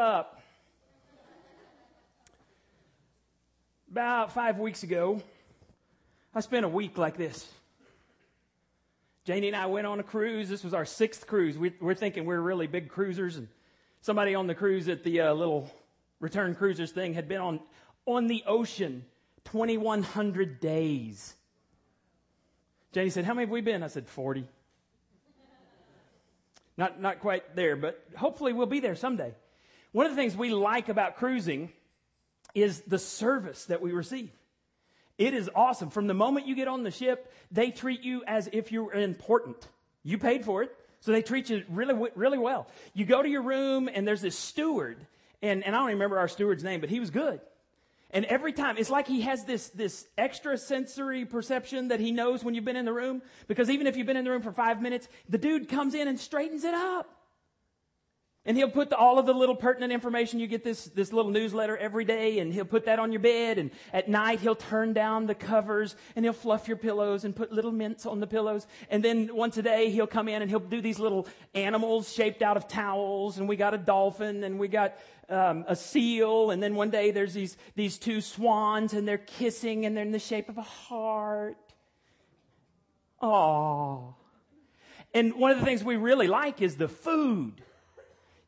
[0.00, 0.40] Sup?
[3.90, 5.20] About five weeks ago,
[6.34, 7.46] I spent a week like this.
[9.26, 10.48] Janie and I went on a cruise.
[10.48, 11.58] This was our sixth cruise.
[11.58, 13.46] We, are thinking we're really big cruisers, and
[14.00, 15.70] somebody on the cruise at the uh, little
[16.18, 17.60] return cruisers thing had been on
[18.06, 19.04] on the ocean
[19.44, 21.34] 2,100 days.
[22.92, 24.48] Janie said, "How many have we been?" I said, "40."
[26.78, 29.34] not not quite there, but hopefully we'll be there someday.
[29.92, 31.70] One of the things we like about cruising
[32.54, 34.30] is the service that we receive.
[35.18, 35.90] It is awesome.
[35.90, 39.68] From the moment you get on the ship, they treat you as if you're important.
[40.02, 42.68] You paid for it, so they treat you really, really well.
[42.94, 44.96] You go to your room and there's this steward,
[45.42, 47.40] and, and I don't remember our steward's name, but he was good.
[48.12, 52.42] And every time, it's like he has this, this extra sensory perception that he knows
[52.42, 53.22] when you've been in the room.
[53.46, 56.08] Because even if you've been in the room for five minutes, the dude comes in
[56.08, 57.19] and straightens it up.
[58.46, 60.40] And he'll put the, all of the little pertinent information.
[60.40, 63.58] You get this, this little newsletter every day and he'll put that on your bed.
[63.58, 67.52] And at night he'll turn down the covers and he'll fluff your pillows and put
[67.52, 68.66] little mints on the pillows.
[68.88, 72.40] And then once a day he'll come in and he'll do these little animals shaped
[72.40, 73.36] out of towels.
[73.36, 74.96] And we got a dolphin and we got
[75.28, 76.50] um, a seal.
[76.50, 80.12] And then one day there's these, these two swans and they're kissing and they're in
[80.12, 81.58] the shape of a heart.
[83.20, 84.14] Aww.
[85.12, 87.60] And one of the things we really like is the food.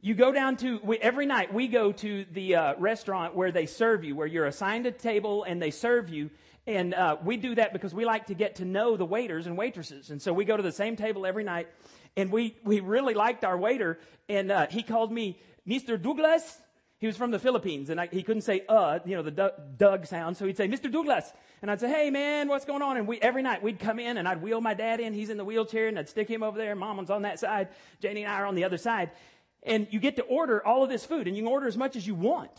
[0.05, 3.67] You go down to, we, every night we go to the uh, restaurant where they
[3.67, 6.31] serve you, where you're assigned a table and they serve you.
[6.67, 9.57] And uh, we do that because we like to get to know the waiters and
[9.57, 10.11] waitresses.
[10.11, 11.69] And so we go to the same table every night.
[12.17, 14.01] And we, we really liked our waiter.
[14.29, 16.03] And uh, he called me Mr.
[16.03, 16.59] Douglas.
[16.99, 20.07] He was from the Philippines and I, he couldn't say uh, you know, the Doug,
[20.07, 20.37] sound.
[20.37, 20.91] So he'd say, Mr.
[20.91, 21.33] Douglas.
[21.61, 22.97] And I'd say, hey man, what's going on?
[22.97, 25.15] And we, every night we'd come in and I'd wheel my dad in.
[25.15, 26.75] He's in the wheelchair and I'd stick him over there.
[26.75, 27.69] Mom was on that side.
[28.01, 29.13] Janie and I are on the other side
[29.63, 31.97] and you get to order all of this food and you can order as much
[31.97, 32.51] as you want.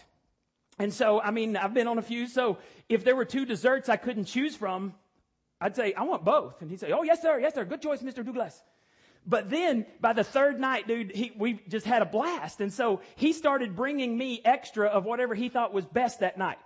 [0.79, 2.27] And so, I mean, I've been on a few.
[2.27, 2.57] So
[2.89, 4.93] if there were two desserts I couldn't choose from,
[5.61, 6.61] I'd say, I want both.
[6.61, 7.39] And he'd say, Oh, yes, sir.
[7.39, 7.63] Yes, sir.
[7.65, 8.25] Good choice, Mr.
[8.25, 8.61] Douglas.
[9.25, 12.59] But then by the third night, dude, he, we just had a blast.
[12.59, 16.57] And so he started bringing me extra of whatever he thought was best that night.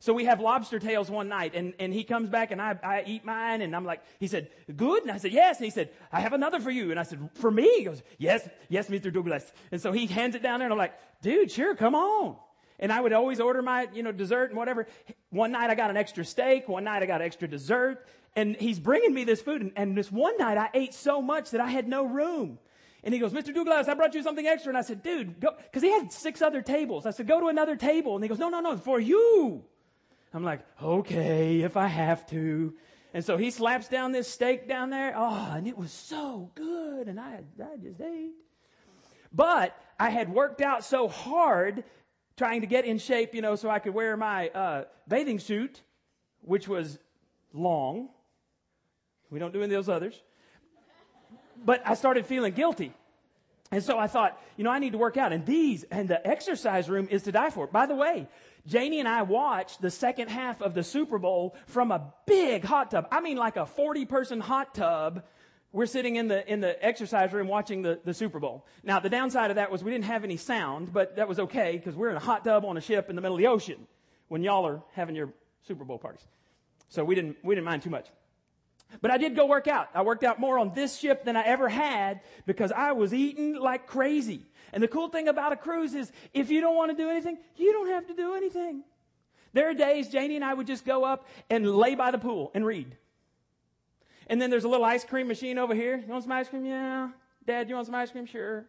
[0.00, 3.02] So we have lobster tails one night and, and he comes back and I, I
[3.04, 5.02] eat mine and I'm like, he said, good?
[5.02, 5.56] And I said, yes.
[5.56, 6.92] And he said, I have another for you.
[6.92, 7.68] And I said, for me?
[7.78, 9.12] He goes, yes, yes, Mr.
[9.12, 9.52] Douglas.
[9.72, 12.36] And so he hands it down there and I'm like, dude, sure, come on.
[12.78, 14.86] And I would always order my, you know, dessert and whatever.
[15.30, 16.68] One night I got an extra steak.
[16.68, 18.06] One night I got extra dessert.
[18.36, 19.62] And he's bringing me this food.
[19.62, 22.60] And, and this one night I ate so much that I had no room.
[23.02, 23.52] And he goes, Mr.
[23.52, 24.70] Douglas, I brought you something extra.
[24.70, 27.04] And I said, dude, go, cause he had six other tables.
[27.04, 28.14] I said, go to another table.
[28.14, 29.64] And he goes, no, no, no, for you.
[30.34, 32.74] I'm like, okay, if I have to.
[33.14, 35.14] And so he slaps down this steak down there.
[35.16, 37.08] Oh, and it was so good.
[37.08, 38.32] And I, I just ate.
[39.32, 41.84] But I had worked out so hard
[42.36, 45.82] trying to get in shape, you know, so I could wear my uh, bathing suit,
[46.42, 46.98] which was
[47.52, 48.10] long.
[49.30, 50.22] We don't do any of those others.
[51.64, 52.92] But I started feeling guilty.
[53.70, 55.32] And so I thought, you know, I need to work out.
[55.32, 57.66] And these, and the exercise room is to die for.
[57.66, 58.28] By the way,
[58.68, 62.90] Janie and I watched the second half of the Super Bowl from a big hot
[62.90, 63.08] tub.
[63.10, 65.24] I mean, like a 40 person hot tub.
[65.72, 68.66] We're sitting in the, in the exercise room watching the, the Super Bowl.
[68.82, 71.72] Now, the downside of that was we didn't have any sound, but that was okay
[71.72, 73.86] because we're in a hot tub on a ship in the middle of the ocean
[74.28, 75.32] when y'all are having your
[75.66, 76.26] Super Bowl parties.
[76.90, 78.08] So we didn't, we didn't mind too much.
[79.00, 79.88] But I did go work out.
[79.94, 83.54] I worked out more on this ship than I ever had because I was eating
[83.54, 84.46] like crazy.
[84.72, 87.38] And the cool thing about a cruise is if you don't want to do anything,
[87.56, 88.82] you don't have to do anything.
[89.52, 92.50] There are days Janie and I would just go up and lay by the pool
[92.54, 92.96] and read.
[94.26, 95.96] And then there's a little ice cream machine over here.
[95.96, 96.64] You want some ice cream?
[96.64, 97.10] Yeah.
[97.46, 98.26] Dad, you want some ice cream?
[98.26, 98.66] Sure.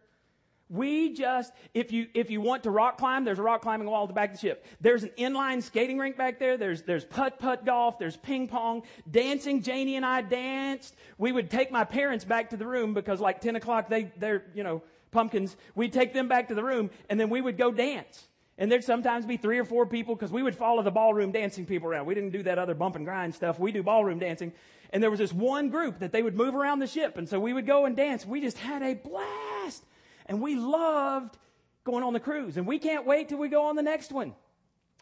[0.70, 4.04] We just, if you, if you want to rock climb, there's a rock climbing wall
[4.04, 4.64] at the back of the ship.
[4.80, 6.56] There's an inline skating rink back there.
[6.56, 7.98] There's, there's putt putt golf.
[7.98, 8.84] There's ping pong.
[9.10, 10.94] Dancing, Janie and I danced.
[11.18, 14.44] We would take my parents back to the room because like 10 o'clock, they, they're,
[14.54, 15.56] you know, pumpkins.
[15.74, 18.28] We'd take them back to the room and then we would go dance.
[18.58, 21.64] And there'd sometimes be three or four people because we would follow the ballroom dancing
[21.64, 22.04] people around.
[22.04, 23.58] We didn't do that other bump and grind stuff.
[23.58, 24.52] We do ballroom dancing.
[24.92, 27.16] And there was this one group that they would move around the ship.
[27.16, 28.26] And so we would go and dance.
[28.26, 29.82] We just had a blast.
[30.26, 31.38] And we loved
[31.84, 32.58] going on the cruise.
[32.58, 34.34] And we can't wait till we go on the next one.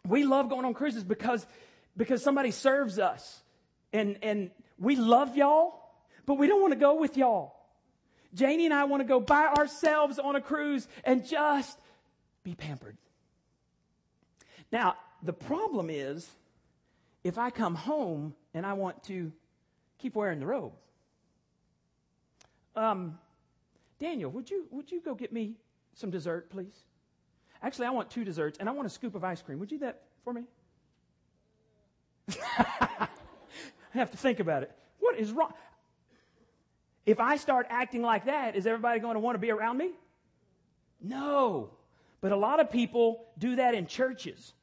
[0.07, 1.45] We love going on cruises because,
[1.97, 3.43] because somebody serves us.
[3.91, 5.81] And, and we love y'all,
[6.25, 7.58] but we don't want to go with y'all.
[8.33, 11.79] Janie and I want to go by ourselves on a cruise and just
[12.43, 12.97] be pampered.
[14.71, 16.29] Now, the problem is
[17.23, 19.31] if I come home and I want to
[19.97, 20.73] keep wearing the robe.
[22.75, 23.17] Um,
[23.99, 25.55] Daniel, would you, would you go get me
[25.93, 26.83] some dessert, please?
[27.61, 29.59] Actually, I want two desserts and I want a scoop of ice cream.
[29.59, 30.43] Would you do that for me?
[32.57, 33.07] I
[33.91, 34.71] have to think about it.
[34.99, 35.53] What is wrong?
[37.09, 39.89] If I start acting like that, is everybody going to want to be around me?
[41.01, 41.71] No.
[42.21, 44.53] But a lot of people do that in churches.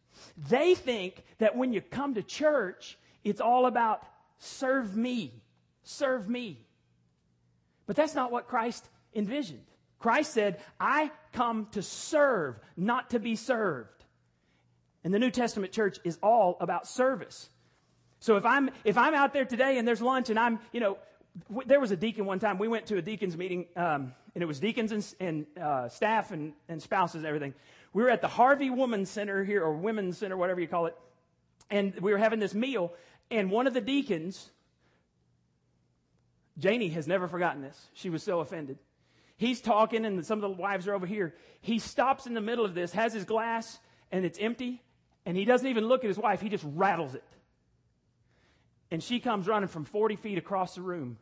[0.49, 4.07] They think that when you come to church, it's all about
[4.39, 5.43] serve me,
[5.83, 6.65] serve me.
[7.85, 9.67] But that's not what Christ envisioned.
[9.99, 14.05] Christ said, I come to serve, not to be served.
[15.03, 17.51] And the New Testament church is all about service.
[18.21, 20.99] So if I'm, if I'm out there today and there's lunch and I'm, you know,
[21.67, 24.47] there was a deacon one time, we went to a deacon's meeting, um, and it
[24.47, 27.55] was deacons and, and uh, staff and, and spouses and everything.
[27.93, 30.97] We were at the Harvey Women's Center here, or Women's Center, whatever you call it,
[31.71, 32.93] and we were having this meal,
[33.31, 34.51] and one of the deacons,
[36.59, 37.89] Janie has never forgotten this.
[37.93, 38.79] She was so offended.
[39.37, 41.35] He's talking, and some of the wives are over here.
[41.61, 43.79] He stops in the middle of this, has his glass,
[44.11, 44.83] and it's empty,
[45.27, 46.41] and he doesn't even look at his wife.
[46.41, 47.25] He just rattles it.
[48.91, 51.19] And she comes running from 40 feet across the room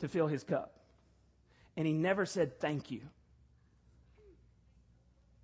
[0.00, 0.78] to fill his cup.
[1.76, 3.00] And he never said thank you.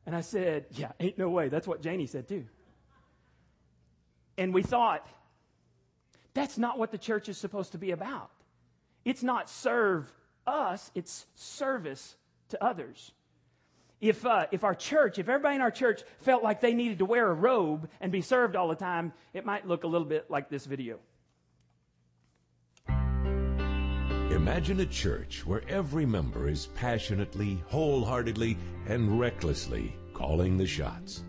[0.07, 1.49] And I said, Yeah, ain't no way.
[1.49, 2.47] That's what Janie said too.
[4.39, 5.07] And we thought,
[6.35, 8.31] that's not what the church is supposed to be about.
[9.05, 10.11] It's not serve
[10.47, 12.17] us, it's service
[12.49, 13.13] to others.
[14.01, 17.05] If, uh, if our church, if everybody in our church felt like they needed to
[17.05, 20.29] wear a robe and be served all the time, it might look a little bit
[20.29, 20.99] like this video.
[24.43, 28.59] Imagine a church where every member is passionately, wholeheartedly,
[28.89, 31.23] and recklessly calling the shots.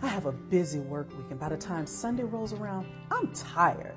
[0.00, 3.94] I have a busy work week, and by the time Sunday rolls around, I'm tired.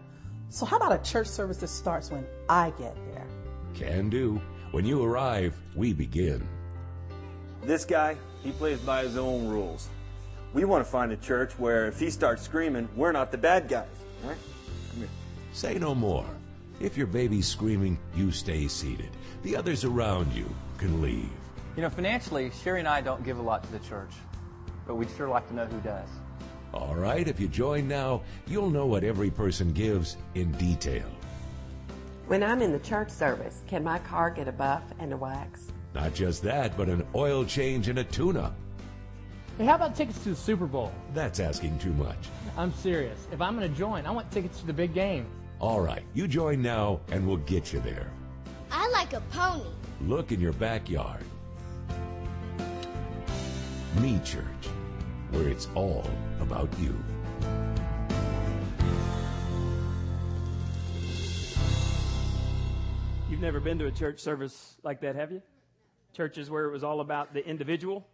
[0.49, 3.25] So, how about a church service that starts when I get there?
[3.73, 4.41] Can do.
[4.71, 6.45] When you arrive, we begin.
[7.63, 9.87] This guy, he plays by his own rules.
[10.53, 13.69] We want to find a church where if he starts screaming, we're not the bad
[13.69, 13.87] guys.
[14.25, 14.35] Right?
[14.91, 15.09] Come here.
[15.53, 16.27] Say no more.
[16.79, 19.09] If your baby's screaming, you stay seated.
[19.41, 20.47] The others around you
[20.77, 21.29] can leave.
[21.75, 24.11] You know, financially, Sherry and I don't give a lot to the church,
[24.85, 26.07] but we'd sure like to know who does.
[26.73, 31.07] All right, if you join now, you'll know what every person gives in detail.
[32.27, 35.67] When I'm in the church service, can my car get a buff and a wax?
[35.95, 38.53] Not just that, but an oil change and a tune up.
[39.57, 40.91] Hey, how about tickets to the Super Bowl?
[41.15, 42.17] That's asking too much.
[42.55, 43.27] I'm serious.
[43.31, 45.25] If I'm going to join, I want tickets to the big game.
[45.59, 48.11] All right, you join now and we'll get you there.
[48.71, 49.63] I like a pony.
[50.01, 51.23] Look in your backyard.
[53.99, 54.45] Me Church,
[55.31, 56.07] where it's all
[56.39, 56.95] about you.
[63.27, 65.41] You've never been to a church service like that, have you?
[66.15, 68.05] Churches where it was all about the individual.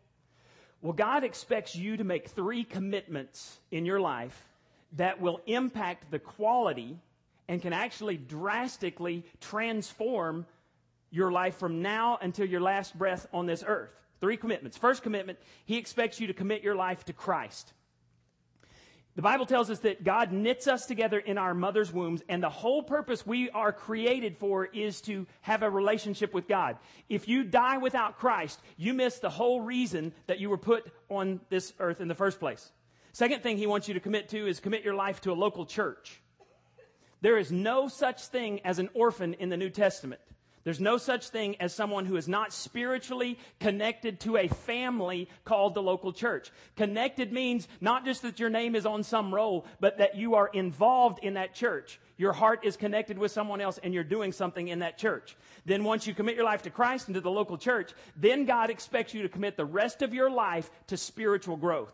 [0.82, 4.46] Well, God expects you to make three commitments in your life
[4.94, 7.00] that will impact the quality
[7.48, 10.46] and can actually drastically transform
[11.12, 13.92] your life from now until your last breath on this earth.
[14.20, 14.78] Three commitments.
[14.78, 17.74] First commitment, He expects you to commit your life to Christ.
[19.16, 22.50] The Bible tells us that God knits us together in our mother's wombs, and the
[22.50, 26.78] whole purpose we are created for is to have a relationship with God.
[27.10, 31.42] If you die without Christ, you miss the whole reason that you were put on
[31.50, 32.72] this earth in the first place.
[33.12, 35.68] Second thing he wants you to commit to is commit your life to a local
[35.68, 36.20] church.
[37.24, 40.20] There is no such thing as an orphan in the New Testament.
[40.66, 45.74] There's no such thing as someone who is not spiritually connected to a family called
[45.74, 46.52] the local church.
[46.76, 50.50] Connected means not just that your name is on some roll, but that you are
[50.50, 51.98] involved in that church.
[52.18, 55.38] Your heart is connected with someone else and you're doing something in that church.
[55.66, 58.70] Then once you commit your life to Christ and to the local church, then God
[58.70, 61.94] expects you to commit the rest of your life to spiritual growth.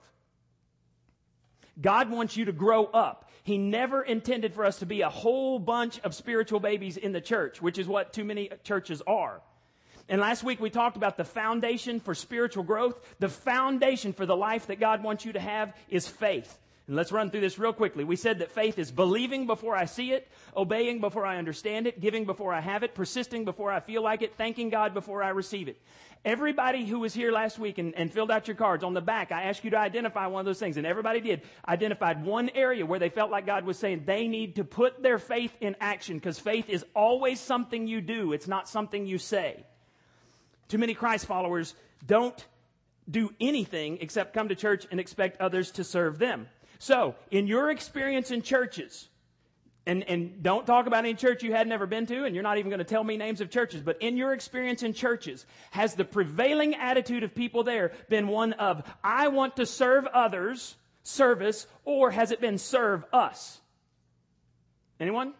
[1.81, 3.29] God wants you to grow up.
[3.43, 7.21] He never intended for us to be a whole bunch of spiritual babies in the
[7.21, 9.41] church, which is what too many churches are.
[10.07, 12.99] And last week we talked about the foundation for spiritual growth.
[13.19, 16.57] The foundation for the life that God wants you to have is faith.
[16.89, 18.03] And let's run through this real quickly.
[18.03, 20.27] We said that faith is believing before I see it,
[20.57, 24.23] obeying before I understand it, giving before I have it, persisting before I feel like
[24.23, 25.79] it, thanking God before I receive it.
[26.25, 29.31] Everybody who was here last week and, and, filled out your cards on the back,
[29.31, 31.43] I asked you to identify one of those things, and everybody did.
[31.67, 35.19] Identified one area where they felt like God was saying they need to put their
[35.19, 39.63] faith in action because faith is always something you do, it's not something you say.
[40.69, 42.43] Too many Christ followers don't
[43.07, 46.47] do anything except come to church and expect others to serve them.
[46.79, 49.09] So, in your experience in churches,
[49.85, 52.57] and, and don't talk about any church you had never been to, and you're not
[52.57, 55.95] even going to tell me names of churches, but in your experience in churches, has
[55.95, 61.67] the prevailing attitude of people there been one of, I want to serve others, service,
[61.83, 63.59] or has it been serve us?
[64.99, 65.33] Anyone?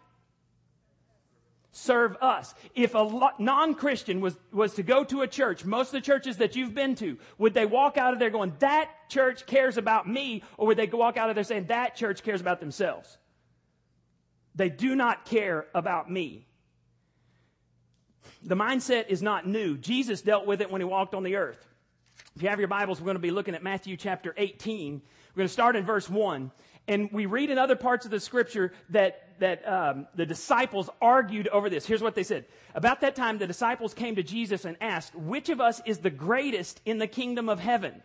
[1.72, 2.54] Serve us.
[2.74, 6.38] If a non Christian was, was to go to a church, most of the churches
[6.38, 10.08] that you've been to, would they walk out of there going, that church cares about
[10.08, 13.18] me, or would they walk out of there saying, that church cares about themselves?
[14.56, 16.46] They do not care about me.
[18.42, 19.76] The mindset is not new.
[19.76, 21.64] Jesus dealt with it when he walked on the earth.
[22.34, 24.94] If you have your Bibles, we're going to be looking at Matthew chapter 18.
[25.34, 26.50] We're going to start in verse 1.
[26.90, 31.46] And we read in other parts of the scripture that, that um, the disciples argued
[31.46, 31.86] over this.
[31.86, 32.46] Here's what they said.
[32.74, 36.10] About that time, the disciples came to Jesus and asked, Which of us is the
[36.10, 38.02] greatest in the kingdom of heaven?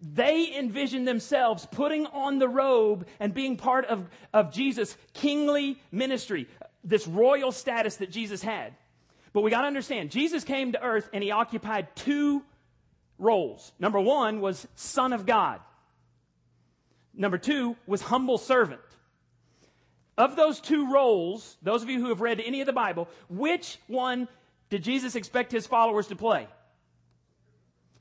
[0.00, 6.48] They envisioned themselves putting on the robe and being part of, of Jesus' kingly ministry,
[6.82, 8.72] this royal status that Jesus had.
[9.34, 12.42] But we got to understand, Jesus came to earth and he occupied two
[13.18, 13.72] roles.
[13.78, 15.60] Number one was Son of God.
[17.14, 18.80] Number two was humble servant.
[20.16, 23.78] Of those two roles, those of you who have read any of the Bible, which
[23.86, 24.28] one
[24.68, 26.46] did Jesus expect his followers to play?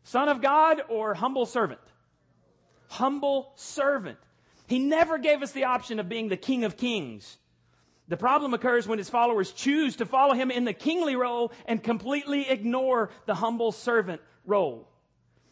[0.04, 1.80] Son of God or humble servant?
[2.88, 4.18] Humble servant.
[4.68, 7.38] He never gave us the option of being the King of Kings.
[8.08, 11.82] The problem occurs when his followers choose to follow him in the kingly role and
[11.82, 14.90] completely ignore the humble servant role.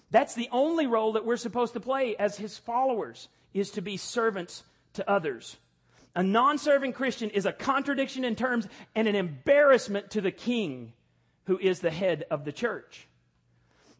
[0.10, 3.98] That's the only role that we're supposed to play as his followers is to be
[3.98, 5.58] servants to others.
[6.16, 10.94] A non-serving Christian is a contradiction in terms and an embarrassment to the king
[11.46, 13.08] who is the head of the church.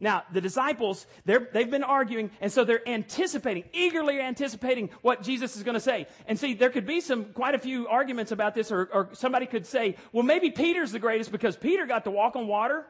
[0.00, 5.64] Now, the disciples, they've been arguing, and so they're anticipating, eagerly anticipating what Jesus is
[5.64, 6.06] going to say.
[6.26, 9.46] And see, there could be some, quite a few arguments about this, or, or somebody
[9.46, 12.86] could say, well, maybe Peter's the greatest because Peter got to walk on water.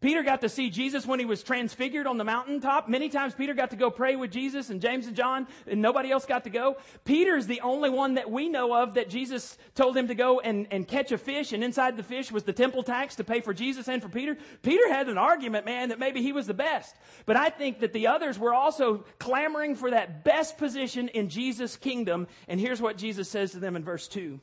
[0.00, 2.88] Peter got to see Jesus when he was transfigured on the mountaintop.
[2.88, 6.10] Many times Peter got to go pray with Jesus and James and John, and nobody
[6.10, 6.76] else got to go.
[7.04, 10.40] Peter is the only one that we know of that Jesus told him to go
[10.40, 13.40] and, and catch a fish, and inside the fish was the temple tax to pay
[13.40, 14.36] for Jesus and for Peter.
[14.62, 16.94] Peter had an argument, man, that maybe he was the best.
[17.24, 21.76] But I think that the others were also clamoring for that best position in Jesus'
[21.76, 22.26] kingdom.
[22.46, 24.38] And here's what Jesus says to them in verse 2.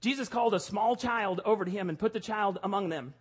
[0.00, 3.14] Jesus called a small child over to him and put the child among them.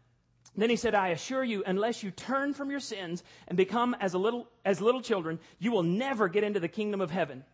[0.55, 4.13] Then he said, I assure you, unless you turn from your sins and become as,
[4.13, 7.46] little, as little children, you will never get into the kingdom of heaven.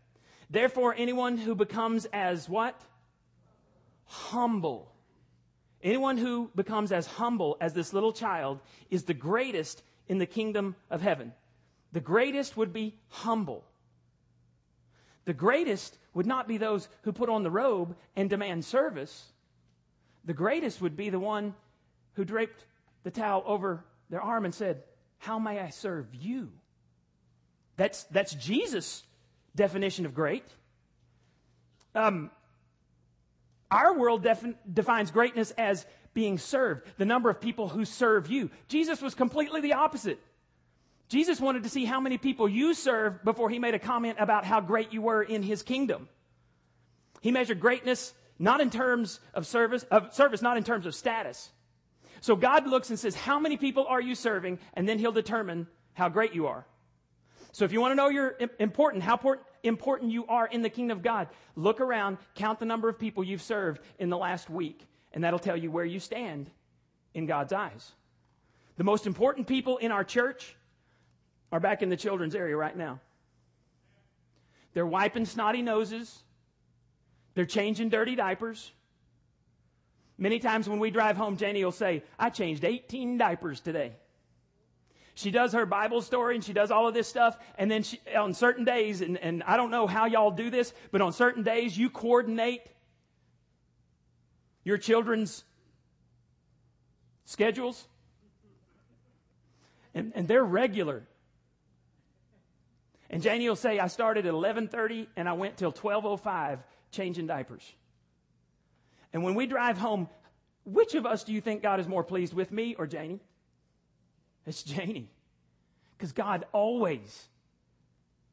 [0.50, 2.82] Therefore, anyone who becomes as what?
[4.06, 4.92] Humble.
[5.84, 10.76] Anyone who becomes as humble as this little child is the greatest in the kingdom
[10.90, 11.34] of heaven.
[11.92, 13.64] The greatest would be humble.
[15.26, 19.34] The greatest would not be those who put on the robe and demand service.
[20.26, 21.54] The greatest would be the one
[22.14, 22.66] who draped
[23.08, 24.84] the towel over their arm and said,
[25.18, 26.52] How may I serve you?
[27.78, 29.02] That's, that's Jesus'
[29.56, 30.44] definition of great.
[31.96, 32.32] Um,
[33.72, 38.50] our world defi- defines greatness as being served, the number of people who serve you.
[38.68, 40.20] Jesus was completely the opposite.
[41.08, 44.44] Jesus wanted to see how many people you serve before he made a comment about
[44.44, 46.10] how great you were in his kingdom.
[47.22, 51.52] He measured greatness not in terms of service, of service, not in terms of status,
[52.22, 54.60] so God looks and says, How many people are you serving?
[54.74, 56.66] And then He'll determine how great you are.
[57.52, 59.20] So if you want to know you're important, how
[59.64, 63.24] important you are in the kingdom of God, look around, count the number of people
[63.24, 66.52] you've served in the last week, and that'll tell you where you stand
[67.14, 67.94] in God's eyes.
[68.78, 70.56] The most important people in our church
[71.52, 73.00] are back in the children's area right now.
[74.74, 76.24] They're wiping snotty noses.
[77.34, 78.72] They're changing dirty diapers.
[80.18, 83.94] Many times when we drive home, Janie will say, I changed 18 diapers today.
[85.14, 87.38] She does her Bible story and she does all of this stuff.
[87.58, 90.74] And then she, on certain days, and, and I don't know how y'all do this,
[90.92, 92.62] but on certain days you coordinate
[94.64, 95.44] your children's
[97.26, 97.88] schedules.
[99.94, 101.04] And, and they're regular.
[103.10, 106.60] And Janie will say, I started at 1130 and I went till 1205
[106.92, 107.64] changing diapers.
[109.14, 110.10] And when we drive home,
[110.66, 113.20] which of us do you think God is more pleased with, me or Janie?
[114.46, 115.10] It's Janie.
[115.98, 117.28] Because God always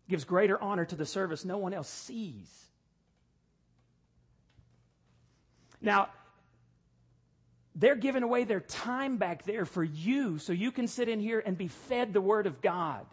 [0.09, 2.50] gives greater honor to the service no one else sees.
[5.81, 6.09] Now,
[7.75, 11.43] they're giving away their time back there for you so you can sit in here
[11.45, 13.04] and be fed the Word of God.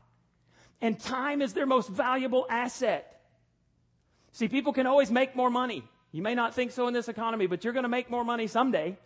[0.81, 3.21] And time is their most valuable asset.
[4.31, 5.83] See, people can always make more money.
[6.11, 8.47] You may not think so in this economy, but you're going to make more money
[8.47, 8.97] someday.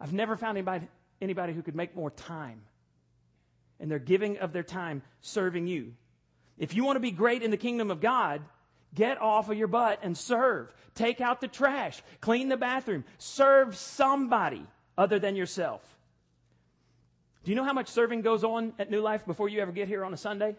[0.00, 0.86] I've never found anybody,
[1.20, 2.60] anybody who could make more time.
[3.80, 5.94] And they're giving of their time serving you.
[6.58, 8.42] If you want to be great in the kingdom of God,
[8.94, 10.72] get off of your butt and serve.
[10.94, 12.02] Take out the trash.
[12.20, 13.04] Clean the bathroom.
[13.18, 14.64] Serve somebody
[14.96, 15.82] other than yourself.
[17.42, 19.88] Do you know how much serving goes on at New Life before you ever get
[19.88, 20.56] here on a Sunday?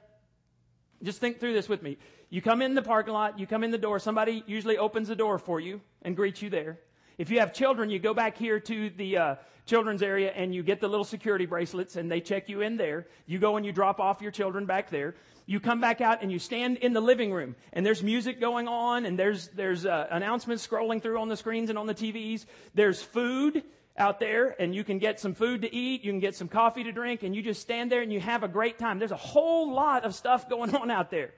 [1.01, 1.97] Just think through this with me.
[2.29, 5.15] You come in the parking lot, you come in the door, somebody usually opens the
[5.15, 6.79] door for you and greets you there.
[7.17, 10.63] If you have children, you go back here to the uh, children's area and you
[10.63, 13.07] get the little security bracelets and they check you in there.
[13.25, 15.15] You go and you drop off your children back there.
[15.45, 18.67] You come back out and you stand in the living room and there's music going
[18.67, 22.45] on and there's, there's uh, announcements scrolling through on the screens and on the TVs.
[22.73, 23.63] There's food
[23.97, 26.83] out there and you can get some food to eat, you can get some coffee
[26.83, 28.99] to drink, and you just stand there and you have a great time.
[28.99, 31.31] There's a whole lot of stuff going on out there.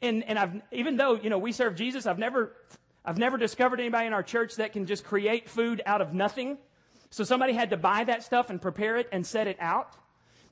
[0.00, 2.52] And, and I've, even though, you know, we serve Jesus, I've never,
[3.04, 6.58] I've never discovered anybody in our church that can just create food out of nothing.
[7.10, 9.94] So somebody had to buy that stuff and prepare it and set it out.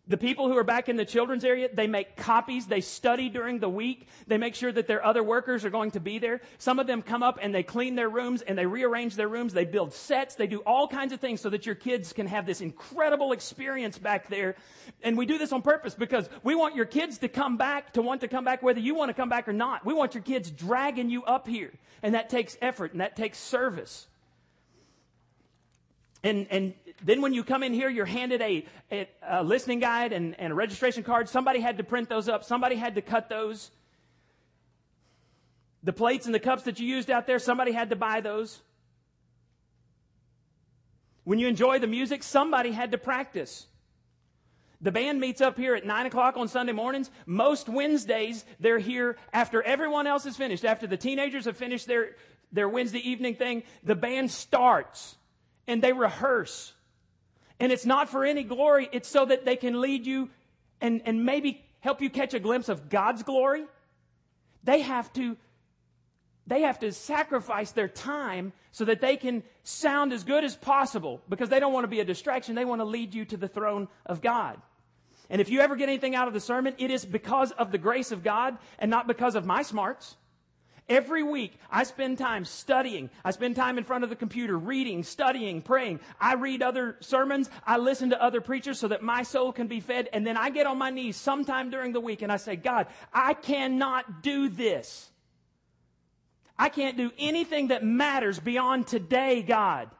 [0.08, 2.66] The people who are back in the children's area, they make copies.
[2.66, 4.06] They study during the week.
[4.28, 6.42] They make sure that their other workers are going to be there.
[6.58, 9.52] Some of them come up and they clean their rooms and they rearrange their rooms.
[9.52, 10.36] They build sets.
[10.36, 13.98] They do all kinds of things so that your kids can have this incredible experience
[13.98, 14.54] back there.
[15.02, 18.02] And we do this on purpose because we want your kids to come back, to
[18.02, 19.84] want to come back whether you want to come back or not.
[19.84, 21.72] We want your kids dragging you up here.
[22.04, 24.06] And that takes effort and that takes service.
[26.22, 30.12] And, and then when you come in here, you're handed a, a, a listening guide
[30.12, 31.28] and, and a registration card.
[31.28, 32.44] Somebody had to print those up.
[32.44, 33.70] Somebody had to cut those.
[35.82, 38.60] The plates and the cups that you used out there, somebody had to buy those.
[41.24, 43.66] When you enjoy the music, somebody had to practice.
[44.80, 47.10] The band meets up here at 9 o'clock on Sunday mornings.
[47.26, 50.64] Most Wednesdays, they're here after everyone else is finished.
[50.64, 52.10] After the teenagers have finished their,
[52.52, 55.16] their Wednesday evening thing, the band starts
[55.66, 56.72] and they rehearse.
[57.58, 60.30] And it's not for any glory, it's so that they can lead you
[60.80, 63.64] and, and maybe help you catch a glimpse of God's glory.
[64.64, 65.36] They have to
[66.48, 71.20] they have to sacrifice their time so that they can sound as good as possible
[71.28, 72.54] because they don't want to be a distraction.
[72.54, 74.60] They want to lead you to the throne of God.
[75.28, 77.78] And if you ever get anything out of the sermon, it is because of the
[77.78, 80.16] grace of God and not because of my smarts.
[80.88, 83.10] Every week, I spend time studying.
[83.24, 85.98] I spend time in front of the computer, reading, studying, praying.
[86.20, 87.50] I read other sermons.
[87.66, 90.08] I listen to other preachers so that my soul can be fed.
[90.12, 92.86] And then I get on my knees sometime during the week and I say, God,
[93.12, 95.10] I cannot do this.
[96.56, 99.90] I can't do anything that matters beyond today, God.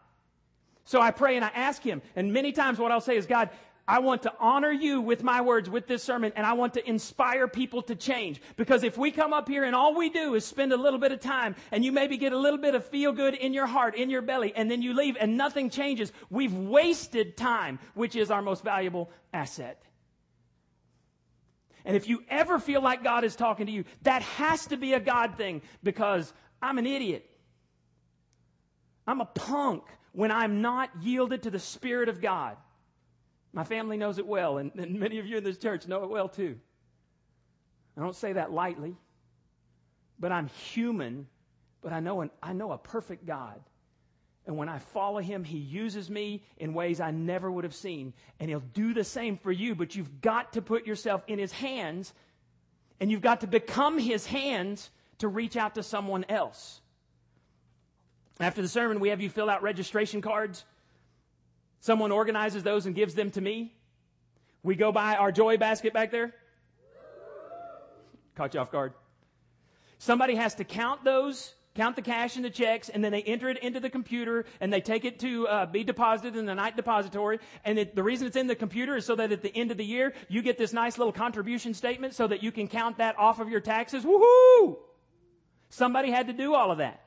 [0.85, 2.01] So I pray and I ask Him.
[2.15, 3.51] And many times what I'll say is, God,
[3.89, 6.89] I want to honor you with my words, with this sermon, and I want to
[6.89, 8.41] inspire people to change.
[8.57, 11.13] Because if we come up here and all we do is spend a little bit
[11.13, 13.95] of time, and you maybe get a little bit of feel good in your heart,
[13.95, 18.31] in your belly, and then you leave and nothing changes, we've wasted time, which is
[18.31, 19.81] our most valuable asset.
[21.85, 24.95] And if you ever feel like God is talking to you, that has to be
[24.95, 27.31] a God thing because I'm an idiot.
[29.07, 32.57] I'm a punk when I'm not yielded to the Spirit of God.
[33.53, 36.11] My family knows it well, and, and many of you in this church know it
[36.11, 36.59] well too.
[37.97, 38.97] I don't say that lightly,
[40.19, 41.27] but I'm human,
[41.81, 43.61] but I know, an, I know a perfect God.
[44.47, 48.13] And when I follow him, he uses me in ways I never would have seen.
[48.39, 51.51] And he'll do the same for you, but you've got to put yourself in his
[51.51, 52.15] hands
[53.01, 56.81] and you've got to become his hands to reach out to someone else.
[58.39, 60.65] After the sermon, we have you fill out registration cards.
[61.81, 63.75] Someone organizes those and gives them to me.
[64.63, 66.35] We go by our joy basket back there.
[68.35, 68.93] Caught you off guard.
[69.99, 73.49] Somebody has to count those, count the cash and the checks, and then they enter
[73.49, 76.77] it into the computer and they take it to uh, be deposited in the night
[76.77, 77.39] depository.
[77.65, 79.77] And it, the reason it's in the computer is so that at the end of
[79.77, 83.19] the year, you get this nice little contribution statement so that you can count that
[83.19, 84.05] off of your taxes.
[84.05, 84.77] Woohoo!
[85.71, 87.06] Somebody had to do all of that.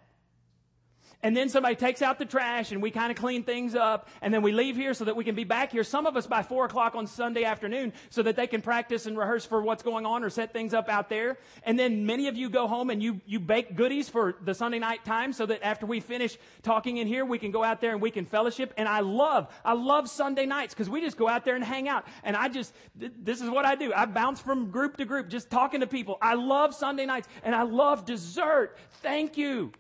[1.22, 4.34] And then somebody takes out the trash and we kind of clean things up and
[4.34, 5.84] then we leave here so that we can be back here.
[5.84, 9.18] Some of us by four o'clock on Sunday afternoon so that they can practice and
[9.18, 11.38] rehearse for what's going on or set things up out there.
[11.64, 14.80] And then many of you go home and you, you bake goodies for the Sunday
[14.80, 17.92] night time so that after we finish talking in here, we can go out there
[17.92, 18.74] and we can fellowship.
[18.78, 21.90] And I love, I love Sunday nights because we just go out there and hang
[21.90, 22.08] out.
[22.24, 23.92] And I just, th- this is what I do.
[23.94, 26.18] I bounce from group to group, just talking to people.
[26.22, 28.78] I love Sunday nights and I love dessert.
[29.02, 29.74] Thank you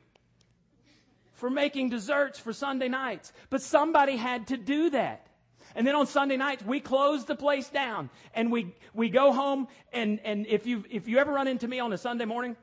[1.39, 3.31] for making desserts for Sunday nights.
[3.49, 5.27] But somebody had to do that.
[5.75, 9.67] And then on Sunday nights, we close the place down and we, we go home.
[9.93, 12.55] And, and if you, if you ever run into me on a Sunday morning,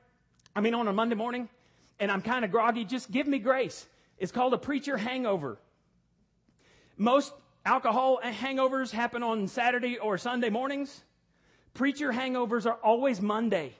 [0.55, 1.49] I mean, on a Monday morning,
[1.99, 3.87] and I'm kind of groggy, just give me grace.
[4.19, 5.59] It's called a preacher hangover.
[6.97, 7.33] Most
[7.65, 11.03] alcohol hangovers happen on Saturday or Sunday mornings.
[11.75, 13.75] Preacher hangovers are always Monday.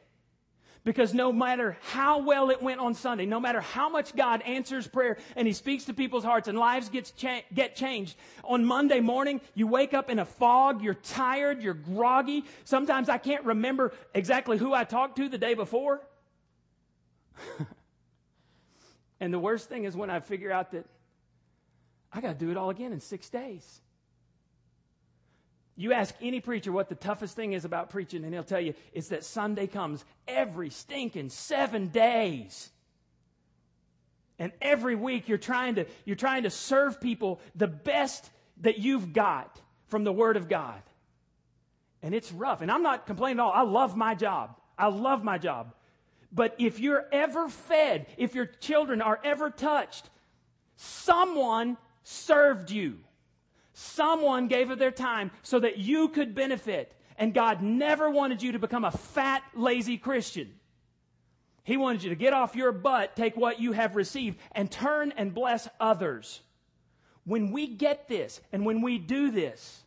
[0.87, 4.87] Because no matter how well it went on Sunday, no matter how much God answers
[4.87, 9.01] prayer and He speaks to people's hearts and lives gets cha- get changed, on Monday
[9.01, 12.45] morning, you wake up in a fog, you're tired, you're groggy.
[12.63, 16.01] Sometimes I can't remember exactly who I talked to the day before.
[19.21, 20.87] and the worst thing is when I figure out that
[22.13, 23.81] I got to do it all again in six days.
[25.77, 28.75] You ask any preacher what the toughest thing is about preaching, and he'll tell you
[28.95, 32.71] it's that Sunday comes every stinking seven days.
[34.39, 38.31] And every week you're trying to, you're trying to serve people the best
[38.63, 40.83] that you've got from the Word of God.
[42.03, 42.63] And it's rough.
[42.63, 43.53] And I'm not complaining at all.
[43.53, 44.57] I love my job.
[44.79, 45.75] I love my job.
[46.33, 50.09] But if you're ever fed, if your children are ever touched,
[50.77, 52.99] someone served you.
[53.79, 56.97] Someone gave of their time so that you could benefit.
[57.19, 60.55] And God never wanted you to become a fat, lazy Christian.
[61.63, 65.13] He wanted you to get off your butt, take what you have received, and turn
[65.19, 66.41] and bless others.
[67.25, 69.83] When we get this and when we do this,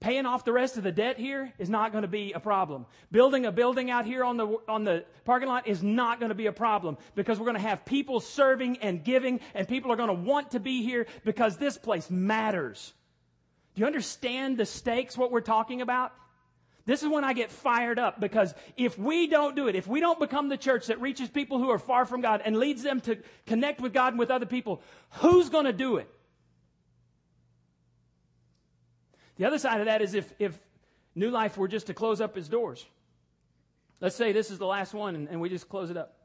[0.00, 2.84] Paying off the rest of the debt here is not going to be a problem.
[3.10, 6.34] Building a building out here on the, on the parking lot is not going to
[6.34, 9.96] be a problem because we're going to have people serving and giving and people are
[9.96, 12.92] going to want to be here because this place matters.
[13.74, 16.12] Do you understand the stakes, what we're talking about?
[16.86, 20.00] This is when I get fired up because if we don't do it, if we
[20.00, 23.00] don't become the church that reaches people who are far from God and leads them
[23.02, 26.10] to connect with God and with other people, who's going to do it?
[29.36, 30.58] The other side of that is if, if
[31.14, 32.84] New Life were just to close up its doors.
[34.00, 36.16] Let's say this is the last one and, and we just close it up.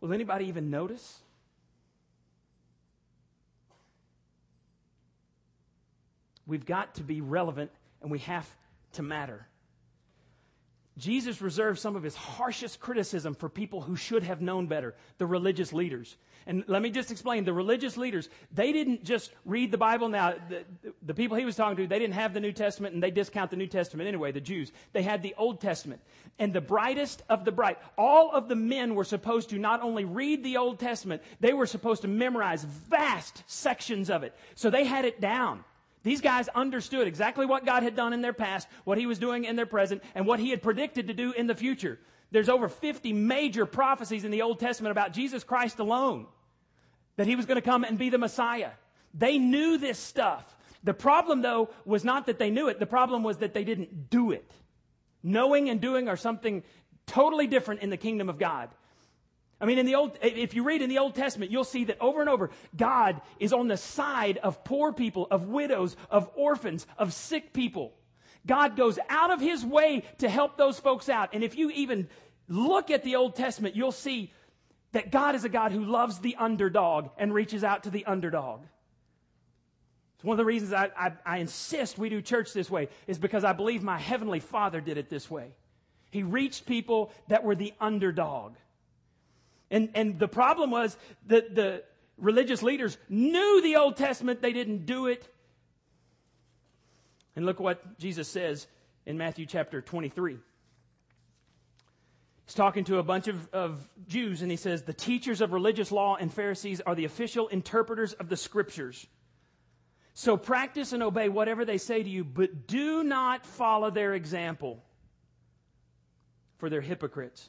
[0.00, 1.20] Will anybody even notice?
[6.46, 7.70] We've got to be relevant
[8.02, 8.48] and we have
[8.94, 9.46] to matter.
[10.98, 15.26] Jesus reserved some of his harshest criticism for people who should have known better, the
[15.26, 16.16] religious leaders.
[16.46, 20.08] And let me just explain the religious leaders, they didn't just read the Bible.
[20.08, 20.64] Now, the,
[21.02, 23.50] the, people he was talking to, they didn't have the New Testament and they discount
[23.50, 24.72] the New Testament anyway, the Jews.
[24.92, 26.00] They had the Old Testament.
[26.38, 30.04] And the brightest of the bright, all of the men were supposed to not only
[30.04, 34.34] read the Old Testament, they were supposed to memorize vast sections of it.
[34.54, 35.64] So they had it down.
[36.02, 39.44] These guys understood exactly what God had done in their past, what He was doing
[39.44, 41.98] in their present, and what He had predicted to do in the future.
[42.30, 46.26] There's over 50 major prophecies in the Old Testament about Jesus Christ alone
[47.16, 48.70] that he was going to come and be the Messiah.
[49.12, 50.44] They knew this stuff.
[50.84, 52.78] The problem, though, was not that they knew it.
[52.78, 54.50] The problem was that they didn't do it.
[55.22, 56.62] Knowing and doing are something
[57.06, 58.70] totally different in the kingdom of God.
[59.60, 61.98] I mean, in the old, if you read in the Old Testament, you'll see that
[62.00, 66.86] over and over, God is on the side of poor people, of widows, of orphans,
[66.96, 67.92] of sick people.
[68.46, 71.30] God goes out of his way to help those folks out.
[71.32, 72.08] And if you even
[72.48, 74.32] look at the Old Testament, you'll see
[74.92, 78.62] that God is a God who loves the underdog and reaches out to the underdog.
[80.16, 83.18] It's one of the reasons I, I, I, insist we do church this way, is
[83.18, 85.54] because I believe my Heavenly Father did it this way.
[86.10, 88.56] He reached people that were the underdog.
[89.70, 90.96] And, and the problem was
[91.28, 91.84] that the
[92.18, 95.26] religious leaders knew the Old Testament, they didn't do it.
[97.36, 98.66] And look what Jesus says
[99.06, 100.38] in Matthew chapter 23.
[102.44, 105.92] He's talking to a bunch of, of Jews and he says, The teachers of religious
[105.92, 109.06] law and Pharisees are the official interpreters of the scriptures.
[110.14, 114.82] So practice and obey whatever they say to you, but do not follow their example,
[116.58, 117.48] for they're hypocrites.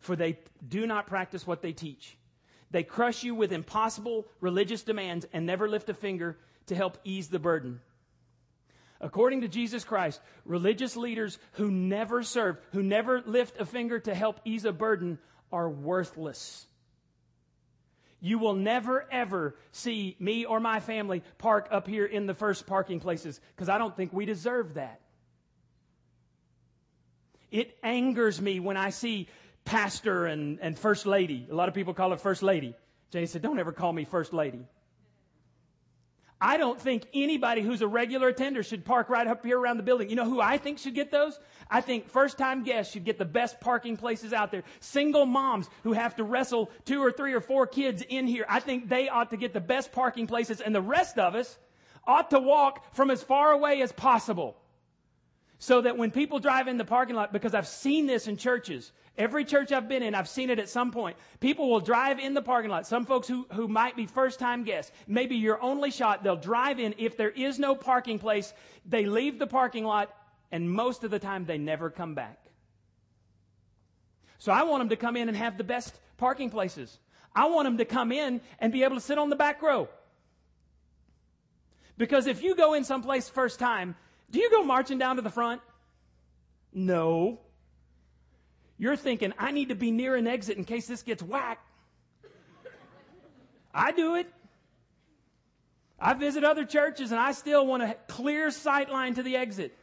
[0.00, 2.16] For they do not practice what they teach.
[2.70, 7.28] They crush you with impossible religious demands and never lift a finger to help ease
[7.28, 7.80] the burden.
[9.00, 14.14] According to Jesus Christ, religious leaders who never serve, who never lift a finger to
[14.14, 15.18] help ease a burden,
[15.50, 16.66] are worthless.
[18.20, 22.66] You will never ever see me or my family park up here in the first
[22.66, 25.00] parking places because I don't think we deserve that.
[27.50, 29.28] It angers me when I see
[29.64, 31.48] pastor and, and first lady.
[31.50, 32.74] A lot of people call it first lady.
[33.10, 34.66] Jay said, Don't ever call me first lady.
[36.42, 39.82] I don't think anybody who's a regular attender should park right up here around the
[39.82, 40.08] building.
[40.08, 41.38] You know who I think should get those?
[41.70, 44.62] I think first time guests should get the best parking places out there.
[44.80, 48.46] Single moms who have to wrestle two or three or four kids in here.
[48.48, 51.58] I think they ought to get the best parking places and the rest of us
[52.06, 54.56] ought to walk from as far away as possible.
[55.58, 58.92] So that when people drive in the parking lot, because I've seen this in churches,
[59.20, 61.16] every church I've been in, I've seen it at some point.
[61.40, 62.86] People will drive in the parking lot.
[62.86, 66.80] Some folks who, who might be first time guests, maybe your only shot, they'll drive
[66.80, 66.94] in.
[66.96, 68.54] If there is no parking place,
[68.86, 70.10] they leave the parking lot,
[70.50, 72.38] and most of the time they never come back.
[74.38, 76.98] So I want them to come in and have the best parking places.
[77.36, 79.88] I want them to come in and be able to sit on the back row.
[81.98, 83.96] Because if you go in someplace first time,
[84.30, 85.60] do you go marching down to the front?
[86.72, 87.40] No.
[88.80, 91.68] You're thinking, I need to be near an exit in case this gets whacked.
[93.74, 94.26] I do it.
[96.00, 99.76] I visit other churches and I still want a clear sight line to the exit.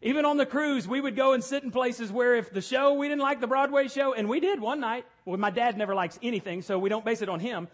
[0.00, 2.94] Even on the cruise, we would go and sit in places where if the show,
[2.94, 5.04] we didn't like the Broadway show, and we did one night.
[5.24, 7.66] Well, my dad never likes anything, so we don't base it on him.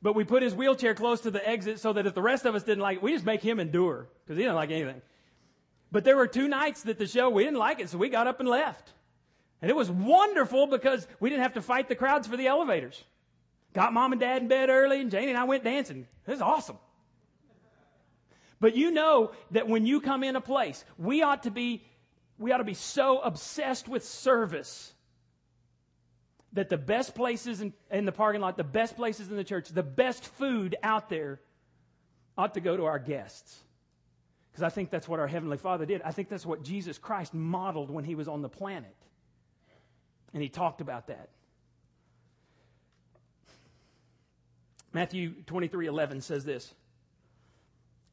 [0.00, 2.54] But we put his wheelchair close to the exit so that if the rest of
[2.54, 5.02] us didn't like it, we just make him endure because he didn't like anything.
[5.90, 8.28] But there were two nights that the show, we didn't like it, so we got
[8.28, 8.92] up and left.
[9.60, 13.02] And it was wonderful because we didn't have to fight the crowds for the elevators.
[13.72, 16.06] Got mom and dad in bed early, and Janie and I went dancing.
[16.26, 16.78] It was awesome.
[18.60, 21.84] But you know that when you come in a place, we ought to be,
[22.38, 24.92] we ought to be so obsessed with service
[26.54, 29.68] that the best places in, in the parking lot, the best places in the church,
[29.68, 31.40] the best food out there
[32.36, 33.62] ought to go to our guests.
[34.50, 36.02] Because I think that's what our Heavenly Father did.
[36.02, 38.96] I think that's what Jesus Christ modeled when he was on the planet.
[40.34, 41.30] And he talked about that.
[44.92, 46.74] Matthew 23 11 says this.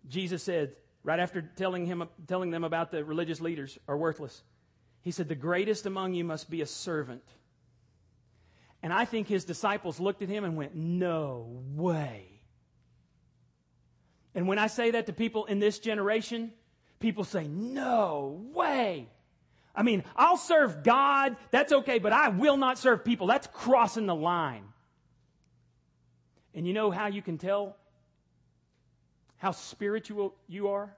[0.08, 4.44] Jesus said, right after telling, him, telling them about the religious leaders are worthless,
[5.02, 7.24] he said, The greatest among you must be a servant.
[8.84, 12.42] And I think his disciples looked at him and went, No way.
[14.34, 16.52] And when I say that to people in this generation,
[17.00, 19.08] people say, No way.
[19.76, 23.28] I mean, I'll serve God, that's okay, but I will not serve people.
[23.28, 24.64] That's crossing the line.
[26.54, 27.76] And you know how you can tell
[29.38, 30.96] how spiritual you are?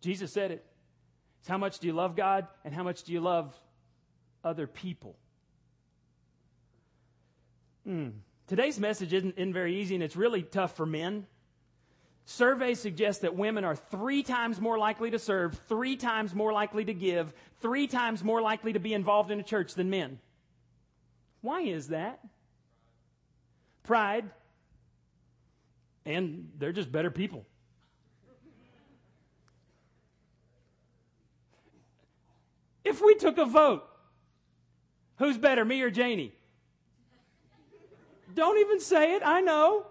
[0.00, 0.64] Jesus said it.
[1.40, 3.54] It's how much do you love God and how much do you love
[4.44, 5.16] other people?
[7.86, 8.12] Mm.
[8.46, 11.26] Today's message isn't, isn't very easy and it's really tough for men.
[12.24, 16.84] Surveys suggest that women are three times more likely to serve, three times more likely
[16.84, 20.20] to give, three times more likely to be involved in a church than men.
[21.40, 22.20] Why is that?
[23.82, 24.30] Pride.
[26.04, 27.46] And they're just better people.
[32.84, 33.84] If we took a vote,
[35.16, 36.32] who's better, me or Janie?
[38.34, 39.86] Don't even say it, I know.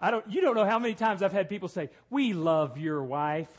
[0.00, 3.02] I don't, you don't know how many times I've had people say, We love your
[3.02, 3.50] wife.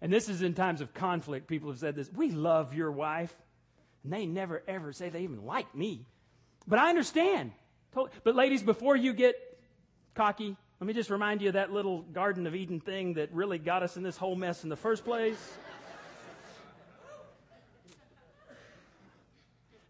[0.00, 1.46] And this is in times of conflict.
[1.46, 3.34] People have said this, We love your wife.
[4.04, 6.04] And they never ever say they even like me.
[6.66, 7.52] But I understand.
[7.94, 9.36] But ladies, before you get
[10.14, 13.58] cocky, let me just remind you of that little Garden of Eden thing that really
[13.58, 15.38] got us in this whole mess in the first place.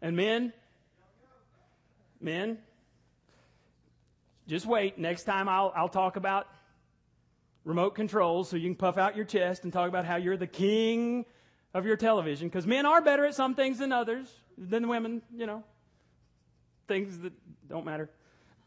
[0.02, 0.52] and men,
[2.20, 2.58] men,
[4.52, 4.98] just wait.
[4.98, 6.46] Next time I'll, I'll talk about
[7.64, 10.46] remote controls so you can puff out your chest and talk about how you're the
[10.46, 11.24] king
[11.72, 12.48] of your television.
[12.48, 15.64] Because men are better at some things than others, than women, you know,
[16.86, 17.32] things that
[17.66, 18.10] don't matter.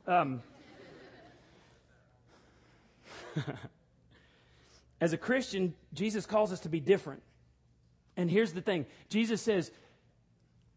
[0.07, 0.41] Um,
[4.99, 7.21] As a Christian, Jesus calls us to be different.
[8.17, 9.69] And here's the thing Jesus says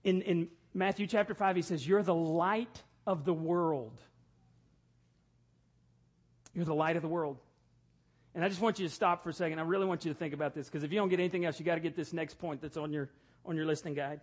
[0.04, 4.02] in, in Matthew chapter 5, he says, You're the light of the world.
[6.54, 7.38] You're the light of the world.
[8.34, 9.58] And I just want you to stop for a second.
[9.58, 11.58] I really want you to think about this because if you don't get anything else,
[11.58, 13.10] you got to get this next point that's on your,
[13.44, 14.20] on your listening guide.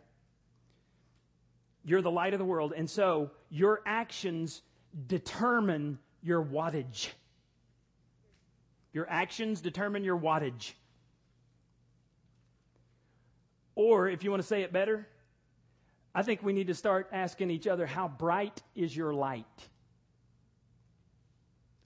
[1.83, 4.61] You're the light of the world, and so your actions
[5.05, 7.09] determine your wattage.
[8.91, 10.71] Your actions determine your wattage.
[13.75, 15.07] Or, if you want to say it better,
[16.15, 19.45] I think we need to start asking each other, how bright is your light?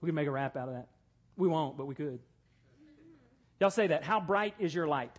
[0.02, 0.88] We can make a rap out of that.
[1.36, 2.20] We won't, but we could.
[3.60, 4.04] Y'all say that.
[4.04, 5.12] How bright is your light?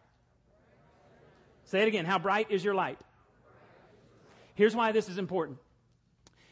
[1.64, 2.04] Say it again.
[2.04, 2.98] How bright is your light?
[4.54, 5.58] Here's why this is important.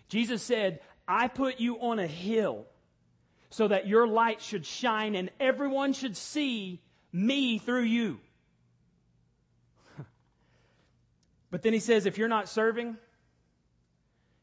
[0.08, 2.66] Jesus said, I put you on a hill
[3.50, 6.80] so that your light should shine and everyone should see
[7.12, 8.20] me through you.
[11.50, 12.96] but then he says, if you're not serving,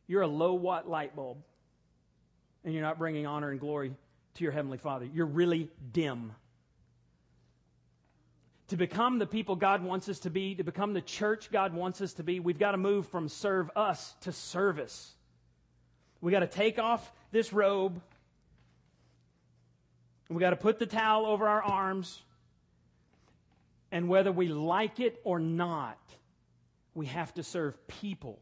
[0.08, 1.38] you're a low watt light bulb
[2.66, 3.94] and you're not bringing honor and glory
[4.34, 5.06] to your Heavenly Father.
[5.06, 6.34] You're really dim.
[8.70, 12.02] to become the people God wants us to be, to become the church God wants
[12.02, 15.14] us to be, we've got to move from serve us to service.
[16.22, 18.02] We got to take off this robe.
[20.30, 22.22] We got to put the towel over our arms.
[23.92, 26.00] And whether we like it or not,
[26.96, 28.40] we have to serve people.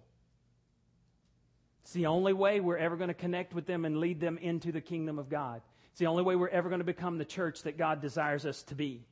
[1.84, 4.72] It's the only way we're ever going to connect with them and lead them into
[4.72, 5.62] the kingdom of God.
[5.92, 8.64] It's the only way we're ever going to become the church that God desires us
[8.64, 9.06] to be.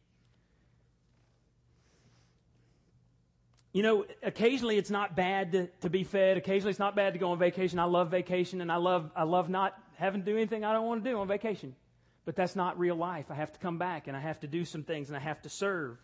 [3.73, 6.38] You know, occasionally it's not bad to, to be fed.
[6.38, 7.77] Occasionally it's not bad to go on vacation.
[7.77, 10.88] I love vacation and I love, I love not having to do anything I don't
[10.88, 11.75] want to do on vacation.
[12.23, 13.25] But that's not real life.
[13.29, 15.41] I have to come back and I have to do some things and I have
[15.41, 15.97] to serve.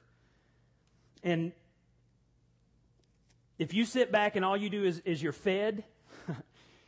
[1.23, 1.53] And
[3.57, 5.83] if you sit back and all you do is, is you're fed,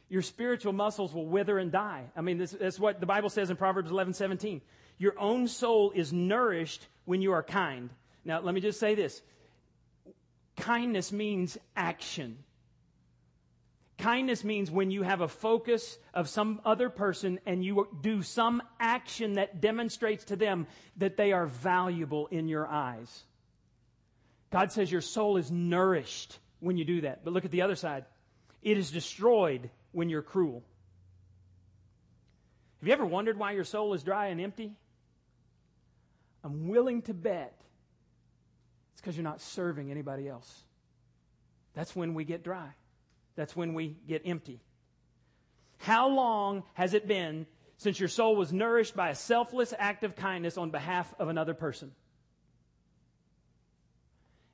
[0.09, 2.05] your spiritual muscles will wither and die.
[2.15, 4.61] I mean, this, that's what the Bible says in Proverbs 11, 17.
[4.97, 7.91] Your own soul is nourished when you are kind.
[8.25, 9.21] Now, let me just say this.
[10.57, 12.37] Kindness means action.
[13.99, 18.63] Kindness means when you have a focus of some other person and you do some
[18.79, 20.67] action that demonstrates to them
[20.97, 23.23] that they are valuable in your eyes.
[24.51, 27.23] God says your soul is nourished when you do that.
[27.23, 28.05] But look at the other side.
[28.61, 30.63] It is destroyed when you're cruel.
[32.79, 34.73] Have you ever wondered why your soul is dry and empty?
[36.43, 37.59] I'm willing to bet
[38.93, 40.63] it's because you're not serving anybody else.
[41.73, 42.69] That's when we get dry.
[43.35, 44.59] That's when we get empty.
[45.77, 47.45] How long has it been
[47.77, 51.53] since your soul was nourished by a selfless act of kindness on behalf of another
[51.53, 51.91] person?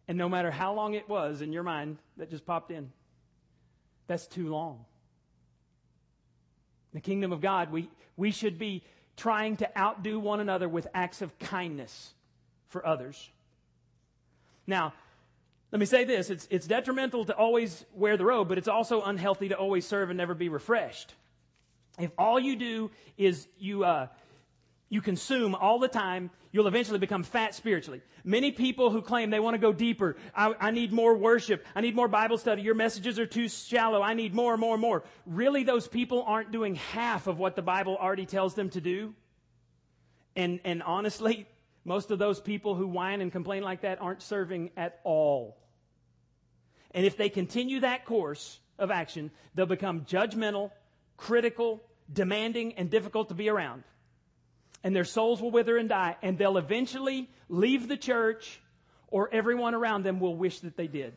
[0.08, 2.91] And no matter how long it was in your mind that just popped in,
[4.06, 4.86] that's too long.
[6.95, 8.81] In the kingdom of God, we, we should be
[9.17, 12.13] trying to outdo one another with acts of kindness
[12.69, 13.29] for others.
[14.65, 14.93] Now,
[15.73, 19.01] let me say this it's, it's detrimental to always wear the robe, but it's also
[19.01, 21.13] unhealthy to always serve and never be refreshed.
[21.99, 24.08] If all you do is you, uh,
[24.89, 28.02] you consume all the time, you'll eventually become fat spiritually.
[28.24, 31.82] Many people who claim they want to go deeper, I, I, need more worship, I
[31.82, 34.82] need more Bible study, your messages are too shallow, I need more, and more, and
[34.82, 35.04] more.
[35.26, 39.13] Really, those people aren't doing half of what the Bible already tells them to do.
[40.36, 41.48] And, and honestly,
[41.84, 45.58] most of those people who whine and complain like that aren't serving at all.
[46.91, 50.71] And if they continue that course of action, they'll become judgmental,
[51.17, 53.84] critical, demanding, and difficult to be around.
[54.83, 58.61] And their souls will wither and die, and they'll eventually leave the church,
[59.07, 61.15] or everyone around them will wish that they did.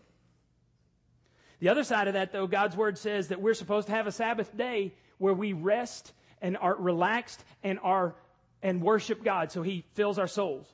[1.61, 4.13] The other side of that, though, God's word says that we're supposed to have a
[4.13, 8.15] Sabbath day where we rest and are relaxed and are
[8.63, 10.67] and worship God so He fills our souls.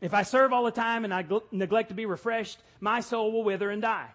[0.00, 3.32] If I serve all the time and I gl- neglect to be refreshed, my soul
[3.32, 4.08] will wither and die.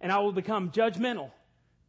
[0.00, 1.30] And I will become judgmental,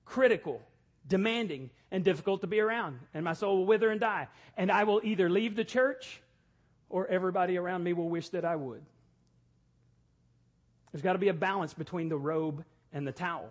[0.05, 0.61] critical,
[1.07, 2.99] demanding, and difficult to be around.
[3.13, 4.27] And my soul will wither and die.
[4.57, 6.21] And I will either leave the church
[6.89, 8.81] or everybody around me will wish that I would.
[10.91, 13.49] There's got to be a balance between the robe and the towel.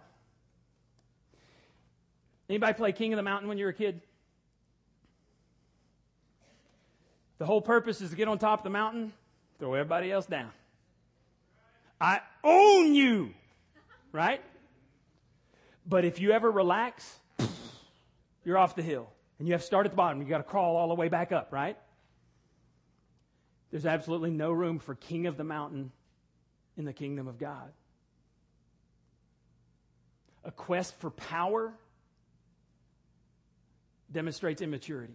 [2.48, 4.00] Anybody play King of the Mountain when you were a kid?
[7.38, 9.12] The whole purpose is to get on top of the mountain,
[9.58, 10.50] throw everybody else down.
[12.00, 13.34] I own you,
[14.12, 14.40] right?
[15.84, 17.18] But if you ever relax,
[18.44, 19.08] you're off the hill.
[19.38, 20.20] And you have to start at the bottom.
[20.20, 21.76] You've got to crawl all the way back up, right?
[23.70, 25.90] There's absolutely no room for king of the mountain
[26.76, 27.72] in the kingdom of God.
[30.44, 31.72] A quest for power
[34.12, 35.14] demonstrates immaturity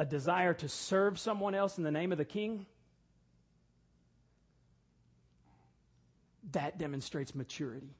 [0.00, 2.64] a desire to serve someone else in the name of the king,
[6.52, 7.90] that demonstrates maturity.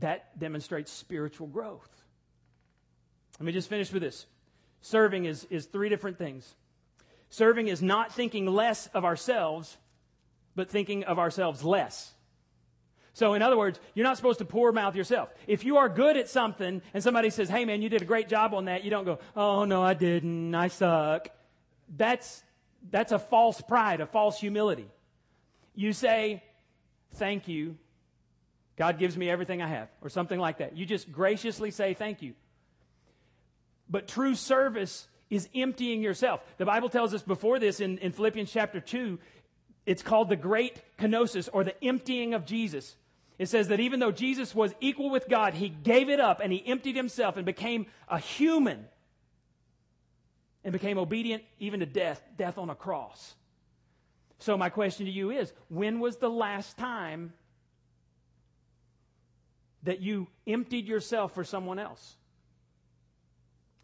[0.00, 1.90] That demonstrates spiritual growth.
[3.38, 4.26] Let me just finish with this.
[4.80, 6.54] Serving is, is three different things.
[7.28, 9.76] Serving is not thinking less of ourselves,
[10.54, 12.12] but thinking of ourselves less.
[13.12, 15.30] So, in other words, you're not supposed to poor mouth yourself.
[15.46, 18.28] If you are good at something and somebody says, hey man, you did a great
[18.28, 21.28] job on that, you don't go, oh no, I didn't, I suck.
[21.96, 22.42] That's,
[22.90, 24.88] that's a false pride, a false humility.
[25.74, 26.42] You say,
[27.14, 27.76] thank you.
[28.76, 30.76] God gives me everything I have, or something like that.
[30.76, 32.34] You just graciously say thank you.
[33.88, 36.40] But true service is emptying yourself.
[36.58, 39.18] The Bible tells us before this in, in Philippians chapter 2,
[39.84, 42.96] it's called the great kenosis or the emptying of Jesus.
[43.38, 46.52] It says that even though Jesus was equal with God, he gave it up and
[46.52, 48.86] he emptied himself and became a human.
[50.64, 53.36] and became obedient even to death, death on a cross.
[54.38, 57.32] So, my question to you is when was the last time
[59.84, 62.16] that you emptied yourself for someone else?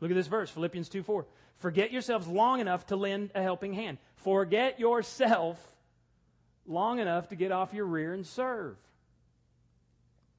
[0.03, 1.25] Look at this verse, Philippians 2 4.
[1.59, 3.99] Forget yourselves long enough to lend a helping hand.
[4.17, 5.65] Forget yourself
[6.67, 8.77] long enough to get off your rear and serve.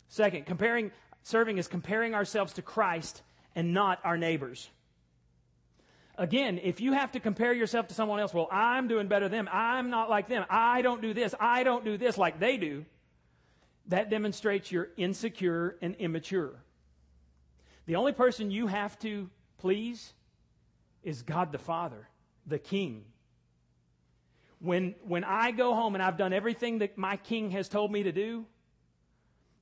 [0.09, 0.91] Second, comparing
[1.23, 3.21] serving is comparing ourselves to Christ
[3.55, 4.69] and not our neighbors.
[6.17, 9.45] Again, if you have to compare yourself to someone else, well, I'm doing better than
[9.45, 9.49] them.
[9.49, 10.43] I'm not like them.
[10.49, 11.33] I don't do this.
[11.39, 12.83] I don't do this like they do.
[13.87, 16.51] That demonstrates you're insecure and immature.
[17.85, 19.29] The only person you have to
[19.63, 20.11] please
[21.05, 22.09] is God the Father,
[22.45, 23.05] the King.
[24.59, 28.03] When, when I go home and I've done everything that my King has told me
[28.03, 28.45] to do,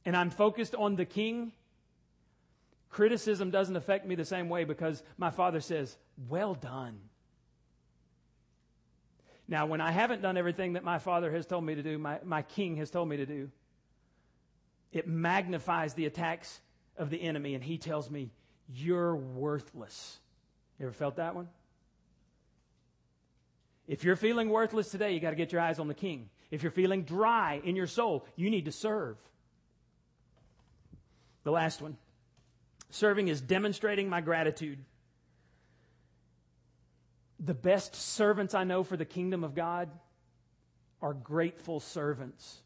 [0.03, 1.51] and I'm focused on the King,
[2.89, 5.95] criticism doesn't affect me the same way because my Father says,
[6.27, 6.97] well done.
[9.47, 12.17] Now, when I haven't done everything that my Father has told me to do, my,
[12.23, 13.51] my King has told me to do,
[14.91, 16.59] it magnifies the attacks
[16.97, 18.31] of the enemy, and he tells me,
[18.69, 20.19] You're worthless.
[20.79, 21.47] You ever felt that one?
[23.87, 26.29] If you're feeling worthless today, you got to get your eyes on the King.
[26.49, 29.17] If you're feeling dry in your soul, you need to serve.
[31.43, 31.97] The last one
[32.89, 34.77] serving is demonstrating my gratitude
[37.43, 39.89] the best servants I know for the kingdom of God
[41.01, 42.61] are grateful servants.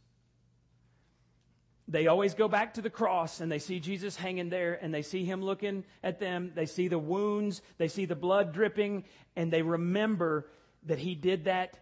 [1.88, 5.04] They always go back to the cross and they see Jesus hanging there and they
[5.04, 6.52] see him looking at them.
[6.56, 9.04] They see the wounds, they see the blood dripping,
[9.36, 10.48] and they remember
[10.88, 11.78] that he did that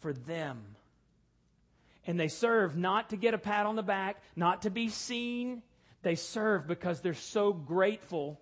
[0.00, 0.76] for them.
[2.06, 5.62] And they serve not to get a pat on the back, not to be seen.
[6.02, 8.40] They serve because they're so grateful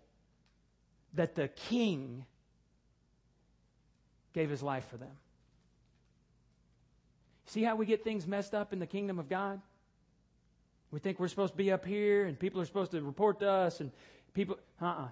[1.15, 2.25] that the king
[4.35, 5.17] gave his life for them.
[7.47, 9.61] See how we get things messed up in the kingdom of God?
[10.91, 13.51] We think we're supposed to be up here and people are supposed to report to
[13.51, 13.91] us and
[14.35, 15.03] people, uh uh-uh.
[15.05, 15.09] uh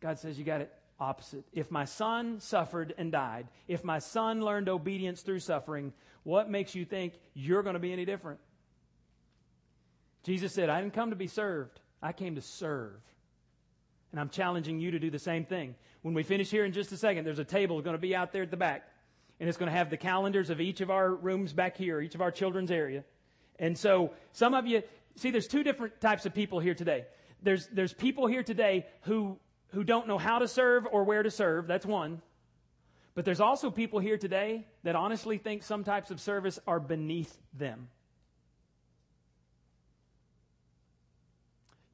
[0.00, 1.44] God says you got it opposite.
[1.52, 6.74] If my son suffered and died, if my son learned obedience through suffering, what makes
[6.74, 8.40] you think you're going to be any different?
[10.22, 13.00] Jesus said, I didn't come to be served, I came to serve.
[14.12, 15.74] And I'm challenging you to do the same thing.
[16.02, 18.32] When we finish here in just a second, there's a table going to be out
[18.32, 18.88] there at the back.
[19.40, 22.14] And it's going to have the calendars of each of our rooms back here, each
[22.14, 23.04] of our children's area.
[23.62, 24.82] And so some of you,
[25.14, 27.06] see, there's two different types of people here today.
[27.42, 29.38] There's, there's people here today who,
[29.68, 31.68] who don't know how to serve or where to serve.
[31.68, 32.20] That's one.
[33.14, 37.38] But there's also people here today that honestly think some types of service are beneath
[37.54, 37.88] them.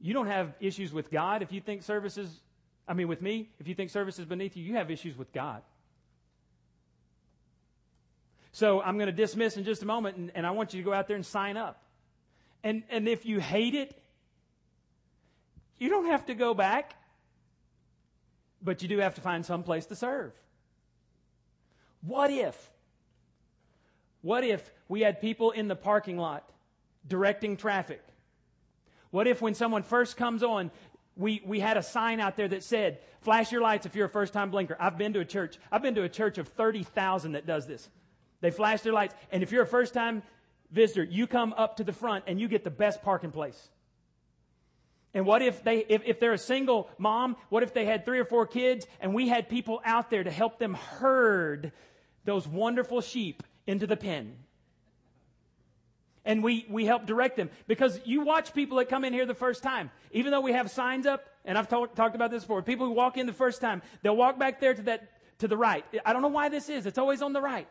[0.01, 2.41] You don't have issues with God if you think service is,
[2.87, 5.31] I mean, with me, if you think service is beneath you, you have issues with
[5.33, 5.61] God.
[8.51, 10.85] So I'm going to dismiss in just a moment, and, and I want you to
[10.85, 11.83] go out there and sign up.
[12.63, 13.95] And, and if you hate it,
[15.77, 16.95] you don't have to go back,
[18.61, 20.33] but you do have to find some place to serve.
[22.01, 22.71] What if?
[24.21, 26.49] What if we had people in the parking lot
[27.07, 28.01] directing traffic?
[29.11, 30.71] What if when someone first comes on,
[31.15, 34.09] we, we had a sign out there that said, flash your lights if you're a
[34.09, 34.75] first time blinker.
[34.79, 35.57] I've been to a church.
[35.71, 37.89] I've been to a church of 30,000 that does this.
[38.41, 39.15] They flash their lights.
[39.31, 40.23] And if you're a first time
[40.71, 43.69] visitor, you come up to the front and you get the best parking place.
[45.13, 48.19] And what if they, if, if they're a single mom, what if they had three
[48.19, 51.71] or four kids and we had people out there to help them herd
[52.25, 54.35] those wonderful sheep into the pen?
[56.29, 57.49] and we, we help direct them.
[57.65, 60.69] Because you watch people that come in here the first time, even though we have
[60.69, 63.61] signs up, and I've talk, talked about this before, people who walk in the first
[63.61, 65.09] time, they'll walk back there to that,
[65.39, 65.83] to the right.
[66.05, 66.85] I don't know why this is.
[66.85, 67.67] It's always on the right.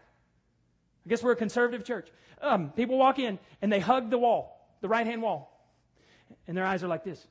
[1.09, 2.11] I guess we're a conservative church.
[2.43, 5.59] Um, people walk in and they hug the wall, the right hand wall,
[6.47, 7.27] and their eyes are like this.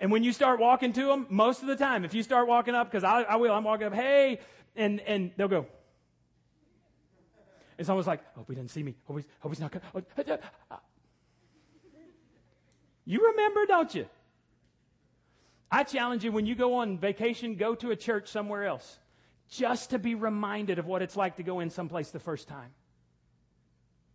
[0.00, 2.74] And when you start walking to them, most of the time, if you start walking
[2.74, 4.40] up, because I, I will, I'm walking up, hey,
[4.74, 5.66] and, and they'll go,
[7.78, 8.96] it's almost like, hope he didn't see me.
[9.04, 10.40] Hope he's, hope he's not going to.
[13.06, 14.06] You remember, don't you?
[15.70, 18.98] I challenge you when you go on vacation, go to a church somewhere else
[19.56, 22.70] just to be reminded of what it's like to go in someplace the first time.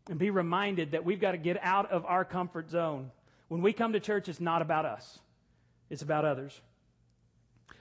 [0.09, 3.11] And be reminded that we've got to get out of our comfort zone.
[3.47, 5.19] When we come to church, it's not about us,
[5.89, 6.59] it's about others.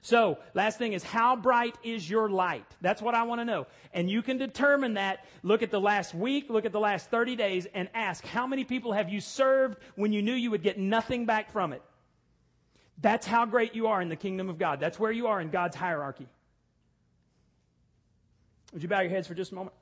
[0.01, 2.67] So, last thing is, how bright is your light?
[2.81, 3.67] That's what I want to know.
[3.93, 5.25] And you can determine that.
[5.43, 8.65] Look at the last week, look at the last 30 days, and ask, how many
[8.65, 11.83] people have you served when you knew you would get nothing back from it?
[13.01, 14.79] That's how great you are in the kingdom of God.
[14.79, 16.29] That's where you are in God's hierarchy.
[18.73, 19.75] Would you bow your heads for just a moment?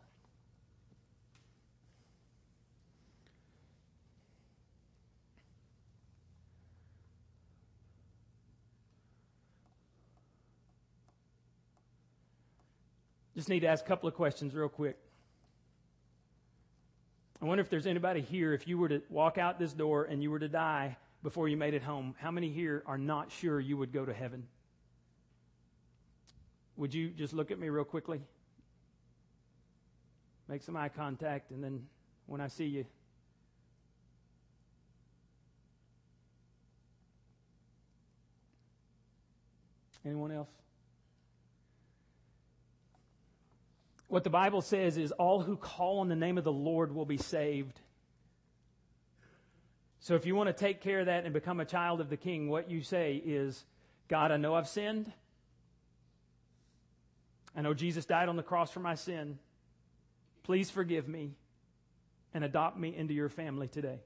[13.34, 14.97] Just need to ask a couple of questions real quick.
[17.43, 20.22] I wonder if there's anybody here, if you were to walk out this door and
[20.22, 23.61] you were to die before you made it home, how many here are not sure
[23.61, 24.47] you would go to heaven?
[26.78, 28.22] Would you just look at me real quickly?
[30.49, 31.82] Make some eye contact, and then
[32.26, 32.84] when I see you,
[40.07, 40.49] Anyone else?
[44.07, 47.05] What the Bible says is all who call on the name of the Lord will
[47.05, 47.80] be saved.
[49.99, 52.16] So if you want to take care of that and become a child of the
[52.16, 53.64] King, what you say is,
[54.07, 55.12] God, I know I've sinned.
[57.57, 59.40] I know Jesus died on the cross for my sin.
[60.47, 61.32] Please forgive me
[62.32, 63.99] and adopt me into your family today.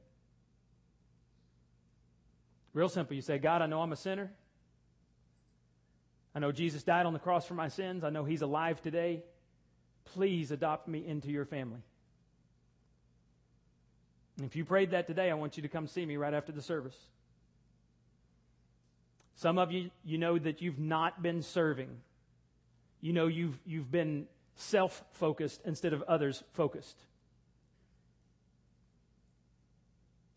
[2.72, 3.14] Real simple.
[3.14, 4.32] You say, God, I know I'm a sinner.
[6.34, 8.04] I know Jesus died on the cross for my sins.
[8.04, 9.22] I know He's alive today.
[10.06, 11.82] Please adopt me into your family.
[14.38, 16.52] And if you prayed that today, I want you to come see me right after
[16.52, 16.96] the service.
[19.34, 21.90] Some of you, you know that you've not been serving.
[23.02, 24.26] You know you've, you've been
[24.56, 26.98] self focused instead of others focused.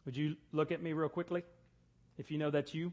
[0.05, 1.43] Would you look at me real quickly
[2.18, 2.91] if you know that's you?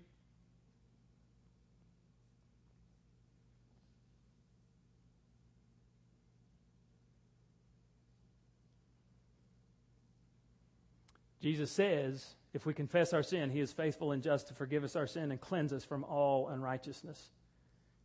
[11.40, 14.94] Jesus says, if we confess our sin, he is faithful and just to forgive us
[14.94, 17.30] our sin and cleanse us from all unrighteousness.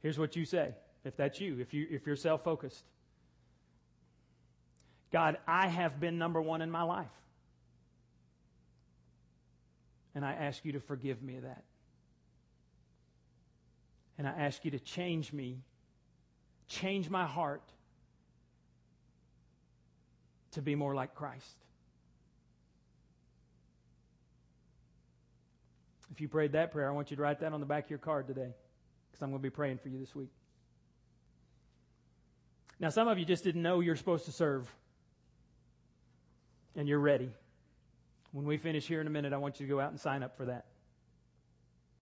[0.02, 2.86] Here's what you say, if that's you, if, you, if you're self focused
[5.16, 7.08] God, I have been number one in my life.
[10.14, 11.64] And I ask you to forgive me of that.
[14.18, 15.62] And I ask you to change me,
[16.68, 17.64] change my heart
[20.52, 21.56] to be more like Christ.
[26.12, 27.90] If you prayed that prayer, I want you to write that on the back of
[27.90, 28.54] your card today
[29.10, 30.34] because I'm going to be praying for you this week.
[32.82, 34.70] Now, some of you just didn't know you're supposed to serve
[36.76, 37.32] and you're ready.
[38.32, 40.24] When we finish here in a minute, I want you to go out and sign
[40.24, 40.66] up for that.